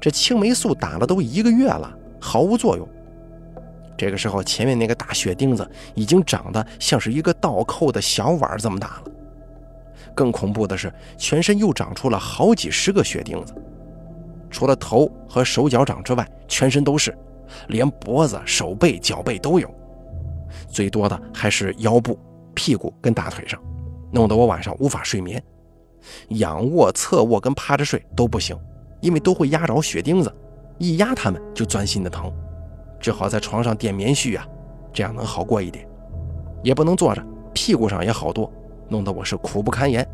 [0.00, 2.88] 这青霉素打了都一个月了，毫无作用。
[3.96, 9.04] 这个时候，前面那个大血钉子已经长得像是一个倒扣的小碗这么大了。
[10.12, 13.54] 更恐怖的是，全身又长出了好几十个血钉子，
[14.50, 17.16] 除了头和手脚掌之外，全身都是，
[17.68, 19.68] 连脖子、手背、脚背都有。
[20.68, 22.18] 最多的还是腰部。
[22.54, 23.62] 屁股跟大腿上，
[24.10, 25.40] 弄得我晚上无法睡眠，
[26.30, 28.58] 仰卧、侧卧跟趴着睡都不行，
[29.00, 30.34] 因为都会压着血钉子，
[30.76, 32.32] 一压它们就钻心的疼，
[32.98, 34.44] 只好在床上垫棉絮啊，
[34.92, 35.88] 这样能好过一点。
[36.64, 38.52] 也不能坐着，屁股上也好多，
[38.88, 40.04] 弄得我是苦不堪言。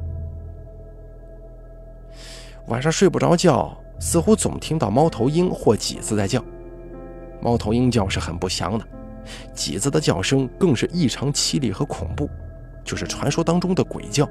[2.68, 6.44] 晚上睡不着觉，似乎总听到猫头鹰或几子在叫。
[7.45, 8.85] 猫头鹰叫是很不祥的，
[9.53, 12.27] 几子的叫声更是异常凄厉和恐怖，
[12.83, 14.27] 就是传说当中的鬼叫。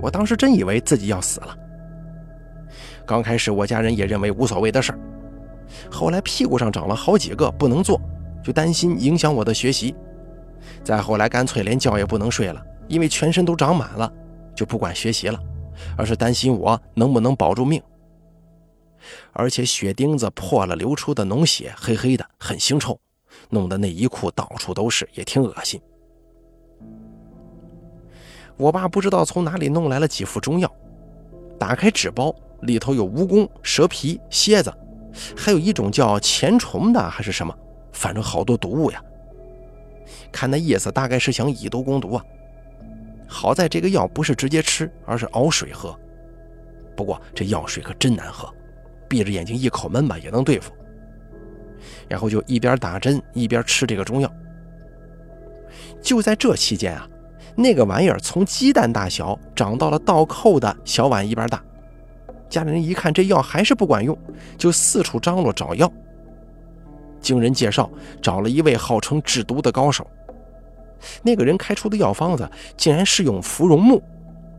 [0.00, 1.56] 我当时真以为自己要死了。
[3.06, 4.98] 刚开始我家人也认为无所谓的事儿，
[5.88, 8.00] 后来屁股上长了好几个不能坐，
[8.42, 9.94] 就担心影响我的学习。
[10.82, 14.12] 再后来干脆连觉也不能睡了，因为全身都长满了，
[14.52, 15.38] 就不管学习了，
[15.96, 17.80] 而是担心我能不能保住命。
[19.32, 22.98] 而且血钉子破了流出的脓血，黑黑的，很腥臭，
[23.48, 25.80] 弄得内衣裤到处都是，也挺恶心。
[28.56, 30.70] 我爸不知道从哪里弄来了几副中药，
[31.58, 34.70] 打开纸包，里头有蜈蚣、蛇皮、蝎子，
[35.36, 37.56] 还有一种叫钱虫的还是什么，
[37.92, 39.02] 反正好多毒物呀。
[40.30, 42.24] 看那意思，大概是想以毒攻毒啊。
[43.26, 45.98] 好在这个药不是直接吃，而是熬水喝。
[46.96, 48.52] 不过这药水可真难喝，
[49.10, 50.72] 闭着眼睛一口闷吧也能对付。
[52.08, 54.32] 然后就一边打针一边吃这个中药。
[56.00, 57.06] 就在这期间啊。
[57.56, 61.62] 那个玩意儿从鸡蛋大小长到了倒扣的小碗一般大，
[62.48, 64.16] 家里人一看这药还是不管用，
[64.56, 65.92] 就四处张罗找药。
[67.20, 67.90] 经人介绍，
[68.22, 70.06] 找了一位号称制毒的高手。
[71.22, 74.02] 那个人开出的药方子竟然是用芙蓉木，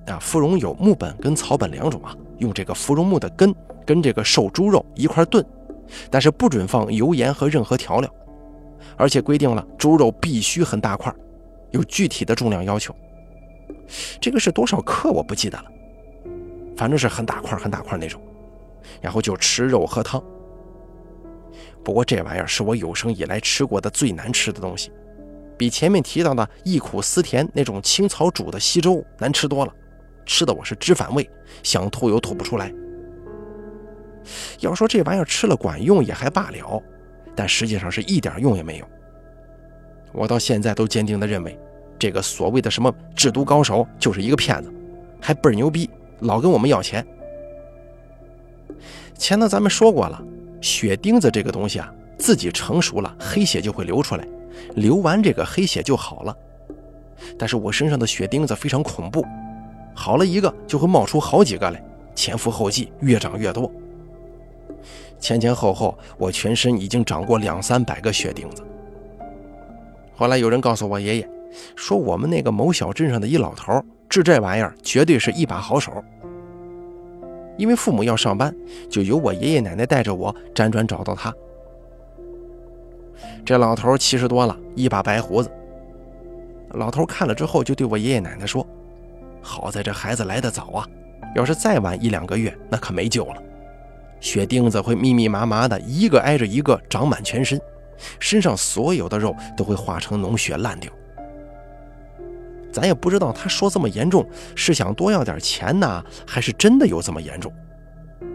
[0.05, 5.45] 啊，芙蓉有木本跟草本两种啊，用这个芙蓉木的根跟这个瘦猪肉一块炖，
[6.09, 8.13] 但是不准放油盐和任何调料，
[8.97, 11.13] 而且规定了猪肉必须很大块。
[11.69, 12.93] 有具体的重量要求，
[14.19, 15.65] 这个是多少克我不记得了，
[16.75, 18.21] 反正是很大块很大块那种，
[18.99, 20.21] 然后就吃肉喝汤。
[21.81, 24.91] 不过这玩意儿是我有生以来吃过的最难吃的东西，
[25.57, 29.73] 比前面提到的忆苦思甜那种青草煮的稀粥难吃多了，
[30.25, 31.29] 吃的我是直反胃，
[31.63, 32.71] 想吐又吐不出来。
[34.59, 36.81] 要说这玩意儿吃了管用也还罢了，
[37.35, 38.85] 但实际上是一点用也没有。
[40.13, 41.57] 我到现在都坚定地认为，
[41.97, 44.71] 这个所谓的什么制毒高手就是一个骗子，
[45.19, 47.05] 还倍儿牛逼，老跟我们要钱。
[49.17, 50.21] 前头咱们说过了，
[50.61, 54.27] 血钉子这个东西啊，自己成熟了，黑血就会流出来，
[54.75, 56.35] 流完这个黑血就好了。
[57.37, 59.25] 但是我身上的血钉子非常恐怖，
[60.01, 61.79] 好了一个就会冒出好几个来，
[62.15, 63.71] 前赴后继，越长越多。
[65.19, 68.63] 前前后后，我全身已经长过两三百个血钉子。
[70.15, 71.29] 后来有人告诉我爷爷，
[71.75, 75.91] 说我们那个某小镇上的一老头治这玩意儿绝对是一把好手。
[77.55, 78.51] 因为父母要上班，
[78.89, 81.31] 就由我爷爷奶奶带着我辗转找到他。
[83.45, 85.51] 这老头七十多了，一把白胡子。
[86.71, 88.65] 老头看了之后，就对我爷爷奶奶说
[89.41, 90.87] ：“好在这孩子来得早啊，
[91.35, 93.41] 要是再晚一两个月，那可没救了。
[94.19, 97.59] 血钉子会密密麻麻的，一个挨着一个长满全身。”
[98.19, 100.91] 身上所有的肉都会化成脓血烂掉，
[102.71, 107.53] 咱也不知道他说这么严重是想多要点钱呢，还是真的有这么严重。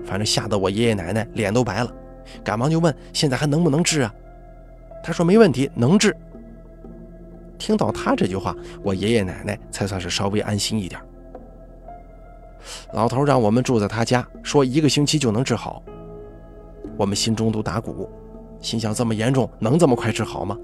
[0.05, 1.91] 反正吓得我爷爷奶奶脸都白了，
[2.45, 4.15] 赶忙就问现在还能不能治啊？
[5.03, 6.17] 他说没问题，能治。
[7.59, 11.01] 听到他这句话，我爷爷奶奶才算是稍微安心一点。
[12.93, 15.83] 老头让我们住在他家，说一个星期就能治好。
[16.97, 18.09] 我们心中都打鼓。
[18.61, 20.57] 心想这么严重，能这么快治好吗？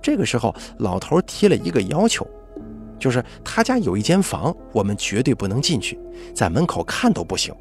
[0.00, 2.26] 这个时候，老头提了一个要求，
[2.98, 5.98] 就是他家有一间房，我们绝对不能进去，
[6.34, 7.54] 在门口看都不行，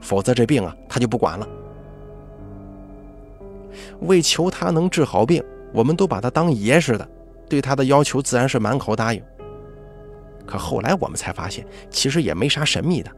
[0.00, 1.46] 否则这病啊，他就不管了。
[4.00, 7.08] 为求他能治好病，我们都把他当爷似的，
[7.48, 9.22] 对他的要求自然是满口答应。
[10.46, 13.10] 可后来我们才发现，其实也没啥神秘的，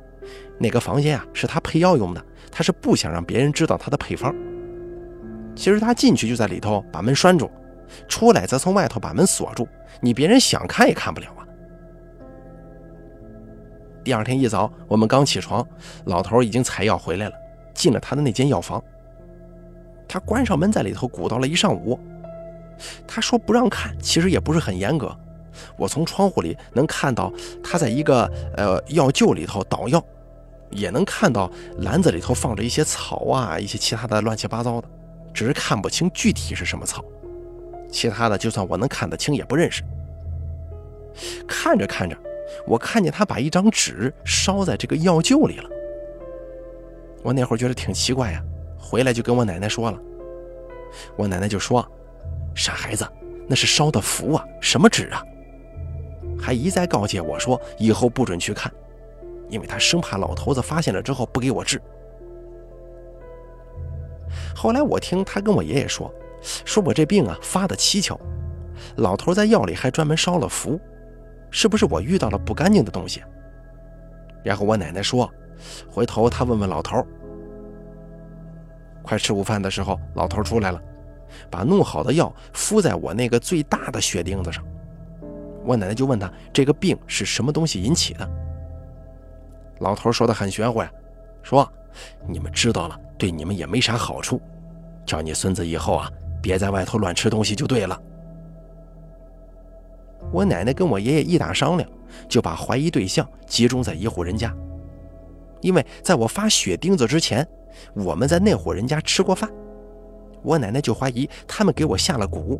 [0.58, 4.34] 那个房间啊，是他配药用的，他是不想让别人知道他的配方。
[5.54, 7.50] 其实他进去就在里头把门拴住，
[8.08, 9.68] 出来则从外头把门锁住，
[10.00, 11.46] 你别人想看也看不了啊。
[14.02, 15.64] 第二天一早，我们刚起床，
[16.06, 17.34] 老头已经采药回来了，
[17.74, 18.82] 进了他的那间药房。
[20.08, 21.98] 他关上门，在里头鼓捣了一上午。
[23.06, 25.14] 他说不让看，其实也不是很严格。
[25.76, 30.02] 我从窗户里能看到他在一个呃药臼里头捣药，
[30.70, 34.88] 也能看到篮子里头放着一些草啊，一些其他的乱七八糟的。
[35.32, 37.04] 只是看不清具体是什么草，
[37.90, 39.82] 其他的就算我能看得清也不认识。
[41.46, 42.16] 看着看着，
[42.66, 45.70] 我看见他把一张纸烧在这个药臼里了。
[47.22, 48.42] 我那会儿觉得挺奇怪呀，
[48.78, 49.98] 回来就跟我奶奶说了。
[51.16, 51.86] 我奶奶就说
[52.54, 53.06] ：“傻孩子，
[53.48, 55.22] 那是烧的符啊，什么纸啊？”
[56.40, 58.72] 还一再告诫我说：“以后不准去看。”
[59.50, 61.80] 因为他生怕老头子发现了之后不给我治。
[64.54, 66.12] 后来我听他跟我爷爷说，
[66.64, 68.18] 说我这病啊发的蹊跷，
[68.96, 70.80] 老头在药里还专门烧了符，
[71.50, 73.22] 是不是我遇到了不干净的东西？
[74.44, 75.28] 然后我奶奶说，
[75.90, 77.04] 回头她问问老头。
[79.02, 80.80] 快吃午饭的时候，老头出来了，
[81.50, 84.64] 把弄好的药敷在我那个最大的血钉子上。
[85.64, 88.28] 我奶奶就问他这个病是什么东西引起的。
[89.80, 90.90] 老头说的很玄乎呀，
[91.42, 91.70] 说
[92.26, 94.40] 你们知道了，对你们也没啥好处，
[95.04, 96.10] 叫你孙子以后啊
[96.42, 98.00] 别在外头乱吃东西就对了。
[100.32, 101.88] 我奶奶跟我爷爷一打商量，
[102.28, 104.54] 就把怀疑对象集中在一户人家，
[105.60, 107.46] 因为在我发血钉子之前，
[107.94, 109.50] 我们在那户人家吃过饭，
[110.42, 112.58] 我奶奶就怀疑他们给我下了蛊。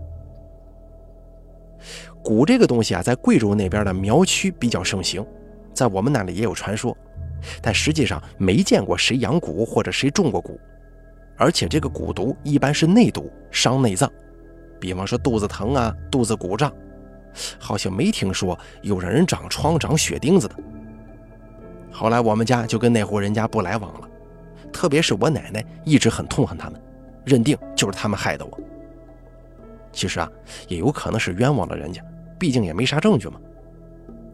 [2.22, 5.26] 蛊这个东西啊，在贵州那边的苗区比较盛行，
[5.72, 6.95] 在我们那里也有传说，
[7.62, 10.59] 但实际上没见过谁养蛊或者谁中过蛊，
[11.39, 14.11] 而且这个蛊毒一般是内毒，伤内脏，
[14.78, 16.70] 比方说肚子疼啊、肚子鼓胀，
[17.59, 20.55] 好像没听说有让人长疮、长血钉子的。
[21.91, 24.09] 后来我们家就跟那户人家不来往了，
[24.70, 26.78] 特别是我奶奶一直很痛恨他们，
[27.25, 28.61] 认定就是他们害的我。
[29.93, 30.31] 其实啊，
[30.68, 32.03] 也有可能是冤枉了人家，
[32.39, 33.41] 毕竟也没啥证据嘛。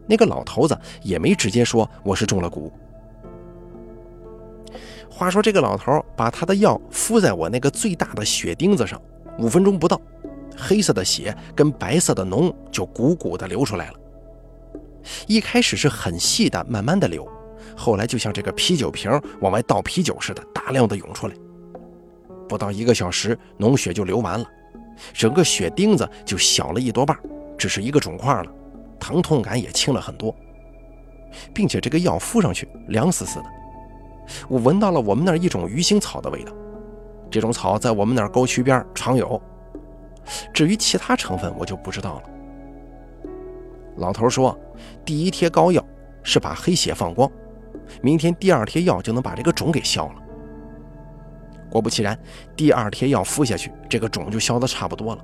[0.06, 2.70] 那个老头子也没直接说我是中了蛊。
[5.10, 9.00] 话说这个老头把他的药敷在我那个最大的血钉子上，
[9.38, 10.00] 五分钟不到，
[10.56, 13.94] 黑色的血跟白色的脓就鼓鼓的流出来了。
[15.26, 17.26] 一开始是很细的，慢慢的流，
[17.74, 19.10] 后来就像这个啤酒瓶
[19.40, 21.34] 往外倒啤酒似的，大量的涌出来。
[22.48, 24.46] 不到一个小时，脓血就流完了。
[25.12, 27.16] 整个血钉子就小了一多半，
[27.58, 28.50] 只是一个肿块了，
[28.98, 30.34] 疼痛感也轻了很多，
[31.52, 33.46] 并且这个药敷上去凉丝丝的。
[34.48, 36.52] 我闻到了我们那儿一种鱼腥草的味道，
[37.30, 39.40] 这种草在我们那儿沟渠边常有。
[40.52, 42.22] 至于其他成分，我就不知道了。
[43.96, 44.58] 老头说，
[45.04, 45.84] 第一贴膏药
[46.22, 47.30] 是把黑血放光，
[48.02, 50.14] 明天第二贴药就能把这个肿给消了。
[51.76, 52.18] 果不其然，
[52.56, 55.22] 第二天药敷下去，这个肿就消得差不多了。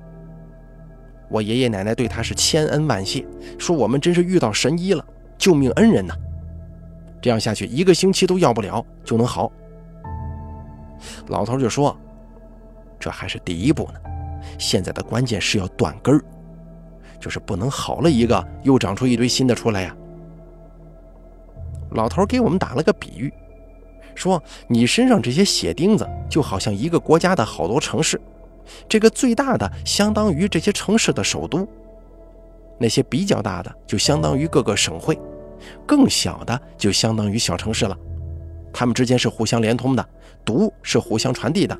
[1.27, 3.25] 我爷爷奶奶对他是千恩万谢，
[3.57, 5.03] 说我们真是遇到神医了，
[5.35, 6.13] 救命恩人呐！
[7.19, 9.51] 这样下去一个星期都要不了就能好。
[11.25, 11.97] 老头就说
[12.99, 13.99] ：“这还是第一步呢，
[14.59, 16.23] 现在的关键是要断根儿，
[17.19, 19.95] 就是不能好了一个又长出一堆新的出来呀。”
[21.89, 23.33] 老头给我们打了个比喻。
[24.15, 28.19] 说你身上这些血钉子就好像一个国家的好多城市，
[28.87, 31.67] 这个最大的相当于这些城市的首都，
[32.79, 35.19] 那些比较大的就相当于各个省会，
[35.85, 37.97] 更小的就相当于小城市了。
[38.71, 40.05] 它们之间是互相连通的，
[40.43, 41.77] 毒是互相传递的。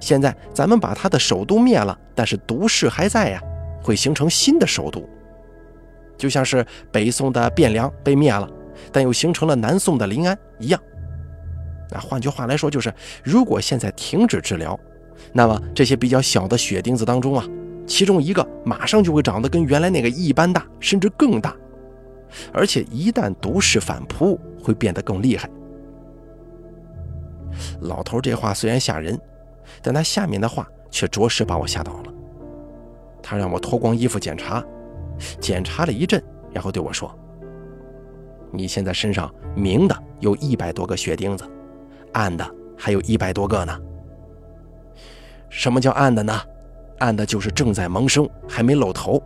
[0.00, 3.40] 现在咱们把它的首都灭了，但是毒势还在呀，
[3.82, 5.08] 会形成新的首都，
[6.18, 8.48] 就像是北宋的汴梁被灭了，
[8.92, 10.80] 但又形成了南宋的临安一样。
[11.92, 12.92] 那换句话来说，就是
[13.24, 14.78] 如果现在停止治疗，
[15.32, 17.44] 那么这些比较小的血钉子当中啊，
[17.86, 21.54] 其中一个马上就会长得跟原来那个一般大，甚至更大，
[22.52, 25.50] 而且一旦毒势反扑，会变得更厉害。
[27.80, 29.18] 老头这话虽然吓人，
[29.82, 32.12] 但他下面的话却着实把我吓到了。
[33.22, 34.64] 他让我脱光衣服检查，
[35.40, 36.22] 检查了一阵，
[36.52, 37.12] 然后对我说
[38.52, 41.44] ：“你现在身上明的有一百多个血钉子。”
[42.12, 43.78] 暗的还有一百多个呢。
[45.48, 46.38] 什么叫暗的呢？
[46.98, 49.22] 暗的就是正在萌生，还没露头，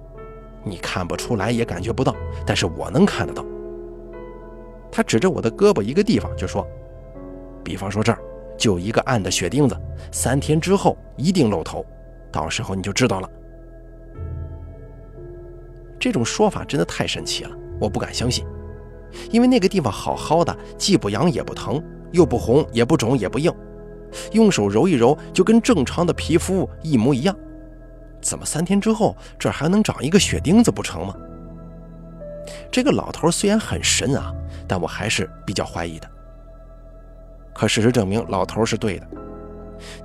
[0.62, 2.14] 你看不出来也感觉不到，
[2.46, 3.44] 但是我能看得到。
[4.90, 6.66] 他指着我的胳膊一个地方就说
[7.64, 8.18] ：“比方说这儿
[8.56, 9.76] 就一个暗的血钉子，
[10.12, 11.84] 三天之后一定露头，
[12.30, 13.28] 到时候你就知道了。”
[15.98, 18.46] 这种说法真的太神奇了，我不敢相信，
[19.30, 21.82] 因为那个地方好好的，既不痒也不疼。
[22.14, 23.52] 又不红，也不肿，也不硬，
[24.32, 27.36] 用手揉一揉，就跟正常的皮肤一模一样。
[28.22, 31.14] 怎么三天之后这还能长一个血钉子不成吗？
[32.70, 34.32] 这个老头虽然很神啊，
[34.68, 36.08] 但我还是比较怀疑的。
[37.52, 39.06] 可事实证明，老头是对的。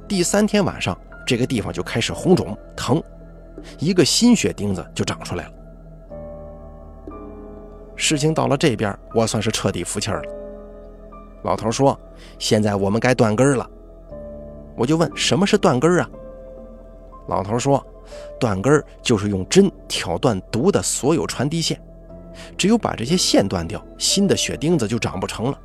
[0.08, 0.98] 第三天晚上，
[1.28, 3.02] 这个地方就开始红肿疼，
[3.78, 5.52] 一个新血钉子就长出来了。
[7.96, 10.39] 事情到了这边，我算是彻底服气了。
[11.44, 11.98] 老头说
[12.38, 13.70] ：“现在我们该断根了。”
[14.76, 16.10] 我就问：“什么是断根啊？”
[17.28, 17.86] 老头说
[18.40, 21.80] ：“断根就是用针挑断毒的所有传递线，
[22.58, 25.60] 只有把这些线断掉，新的血钉子就长不成了。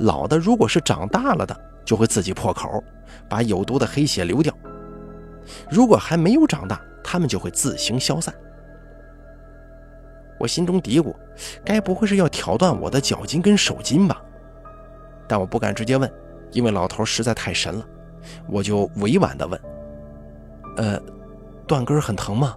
[0.00, 2.82] 老的如果是长大了的，就会自己破口，
[3.28, 4.52] 把有毒的黑血流掉；
[5.70, 8.34] 如果还没有长大，它们就会自行消散。
[10.38, 11.14] 我心中嘀咕：
[11.64, 14.20] 该不会是要挑断我的脚筋跟手筋吧？
[15.32, 16.12] 但我不敢直接问，
[16.50, 17.88] 因为老头实在太神了。
[18.46, 19.58] 我就委婉地问
[20.76, 21.00] ：“呃，
[21.66, 22.54] 断根很疼吗？”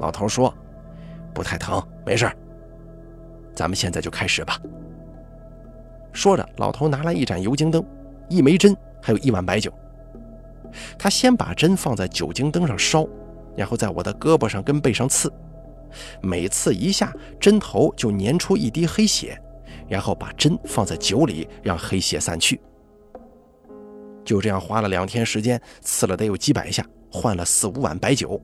[0.00, 0.54] 老头说
[1.34, 2.26] ：“不太疼，没事。
[3.54, 4.58] 咱们现在就开始吧。”
[6.10, 7.84] 说着，老头拿来一盏油精灯、
[8.30, 9.70] 一枚针，还有一碗白酒。
[10.98, 13.06] 他先把针放在酒精灯上烧，
[13.54, 15.30] 然后在我的胳膊上跟背上刺，
[16.22, 19.38] 每次一下，针头就粘出一滴黑血，
[19.88, 22.60] 然后把针放在酒里，让黑血散去。
[24.24, 28.40] 就这样花了两天时间，刺了得有几百下，换了四五碗白酒。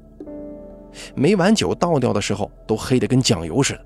[1.15, 3.85] 每碗酒倒掉的时候，都黑得跟酱油似的。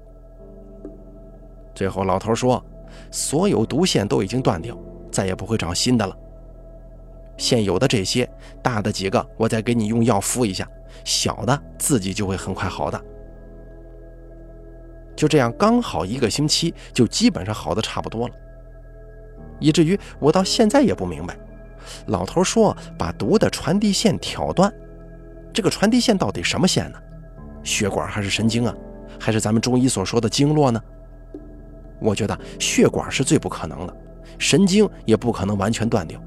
[1.75, 2.63] 最后，老头说
[3.11, 4.77] ：“所有毒线都已经断掉，
[5.11, 6.15] 再也不会长新的了。
[7.39, 8.29] 现有的这些
[8.63, 10.67] 大的几个，我再给你用药敷一下；
[11.05, 13.03] 小的自己就会很快好的。”
[15.17, 18.35] 就这样，刚好一个星期，就基本上好的差不多了。
[19.59, 21.35] 以至于我到现在也不明白，
[22.07, 24.73] 老头说把毒的传递线挑断。
[25.53, 26.99] 这个传递线到底什么线呢？
[27.65, 28.75] 血管还是神经啊？
[29.19, 30.79] 还是咱们中医所说的经络呢？
[31.99, 33.97] 我觉得血管是最不可能的，
[34.39, 36.21] 神经也不可能完全断掉，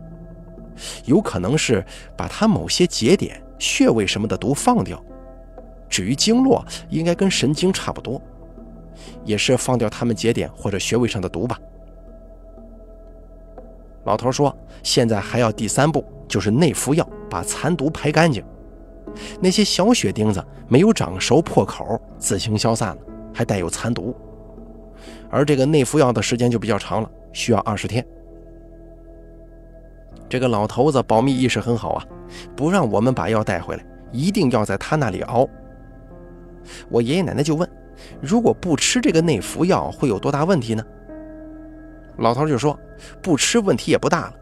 [1.06, 1.86] 有可能是
[2.18, 5.00] 把它某些节点、穴位什么的毒放掉。
[5.88, 8.20] 至于经络，应该跟神经差不多，
[9.24, 11.60] 也是放掉他们节点或者穴位上的毒吧。
[14.06, 18.44] 老头说，现在还要第三步，就是内服药，把残毒排干净。
[19.42, 22.98] 那些小血钉子没有长熟破口，自行消散了，
[23.34, 24.16] 还带有残毒。
[25.30, 28.06] 而这个内服药的时间就比较长了，需要二十天。
[30.28, 32.06] 这个老头子保密意识很好啊，
[32.56, 35.48] 不让我们把药带回来，一定要在他那里熬。
[36.90, 37.68] 我爷爷奶奶就问：
[38.22, 40.84] 如果不吃这个内服药，会有多大问题呢？
[42.18, 42.78] 老头就说：
[43.22, 44.34] 不吃问题也不大了，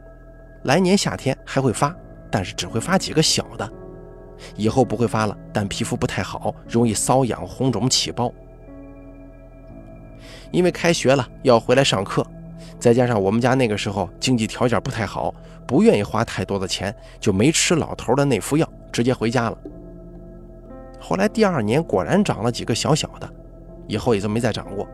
[0.63, 1.95] 来年夏天还会发，
[2.31, 3.69] 但是只会发几个小的。
[4.55, 8.31] 以后不会发了，但皮肤不太好，容易瘙痒、红肿、起包。
[10.51, 12.25] 因为开学了要回来上课，
[12.79, 15.33] 再加上我们家那个时候经济条件不太好，
[15.67, 19.57] 不愿意花太多的钱，就没吃老头的内服药，直接回家了。
[20.99, 23.29] 后来第二年果然长了几个小小的，
[23.87, 24.87] 以后也就没再长过。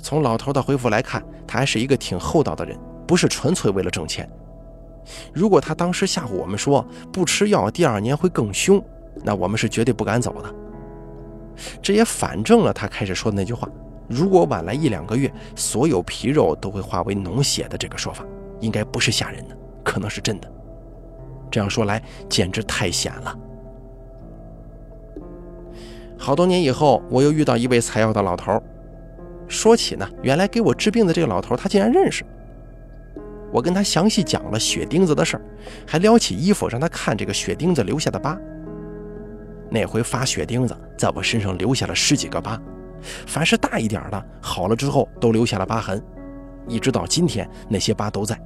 [0.00, 4.28] 从老头的回复来看，他还是一个挺厚道的人，不是纯粹为了挣钱。
[5.32, 8.82] 如果他当时吓唬我们说不吃药，第二年会更凶，
[9.22, 10.54] 那我们是绝对不敢走的。
[11.82, 13.68] 这也反证了他开始说的那句话：
[14.08, 18.24] 如果晚来一两个月，所有皮肉都会化为脓血的这个说法，
[18.60, 20.50] 应该不是吓人的，可能是真的。
[21.50, 23.38] 这样说来，简直太险了。
[26.18, 28.60] 好多年以后，我又遇到一位采药的老头，
[29.46, 32.24] 说起呢，原来给我治病的这个老头，他竟然认识。
[33.50, 35.42] 我跟他详细讲了血钉子的事儿，
[35.86, 38.38] 还撩起衣服让他看这个血钉子留下的疤。
[39.70, 42.60] 那回发血钉子，在我身上留下了十几个疤，
[43.26, 46.02] 凡是大一点的，好了之后都留下了疤痕，
[46.66, 48.38] 一直到今天那些疤都在。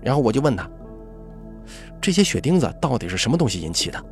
[0.00, 0.68] 然后我就问他，
[2.00, 4.04] 这些血钉子到底是什么东西引起的？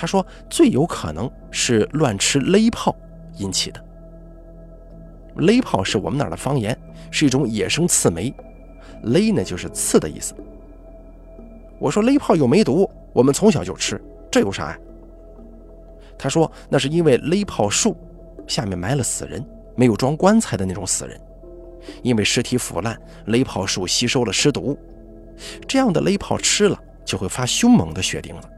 [0.00, 2.96] 他说最有可能是乱吃勒炮
[3.36, 3.84] 引起的。
[5.36, 6.74] 勒炮是我们那儿的方言，
[7.10, 8.34] 是一种野生刺梅。
[9.02, 10.34] 勒呢就是刺的意思。
[11.78, 14.78] 我说勒炮又没毒，我们从小就吃，这有啥呀？
[16.16, 17.94] 他说那是因为勒炮树
[18.48, 19.44] 下面埋了死人，
[19.76, 21.20] 没有装棺材的那种死人，
[22.02, 24.78] 因为尸体腐烂，勒炮树吸收了尸毒，
[25.68, 28.48] 这样的勒炮吃了就会发凶猛的血钉子。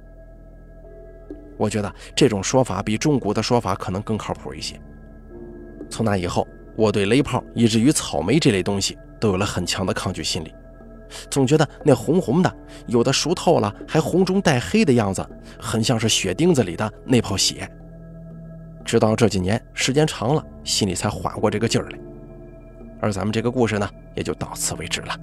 [1.57, 4.81] 我觉得这种说法比中古的说法可能更靠谱一些。
[5.89, 6.47] 从那以后。
[6.75, 10.55] 我对雷炮以至于草莓这类东西都有了很强的抗拒心理，
[11.31, 12.51] 总觉得那红红的，
[12.87, 15.23] 有的熟透了还红中带黑的样子，
[15.61, 17.71] 很像是血钉子里的那泡血。
[18.87, 21.99] 直到这几年时间长了，心里才缓过这个劲儿来。
[23.03, 25.15] 而咱们这个故事呢，也就到此为止了。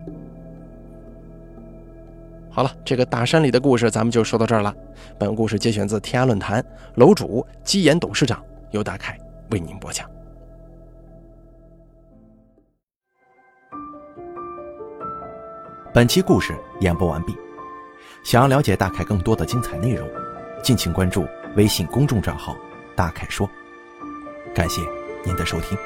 [2.51, 4.73] 好了，这个大山里的故事咱们就说到这儿了。
[5.17, 6.63] 本故事节选自天涯论坛，
[6.95, 9.17] 楼主基岩董事长由大凯
[9.51, 10.09] 为您播讲。
[15.93, 17.35] 本期故事演播完毕。
[18.23, 20.07] 想要了解大凯更多的精彩内容，
[20.61, 21.25] 敬请关注
[21.55, 22.55] 微信公众账号。
[22.95, 23.49] 大凯说。
[24.53, 24.81] 感谢
[25.23, 25.77] 您的收听。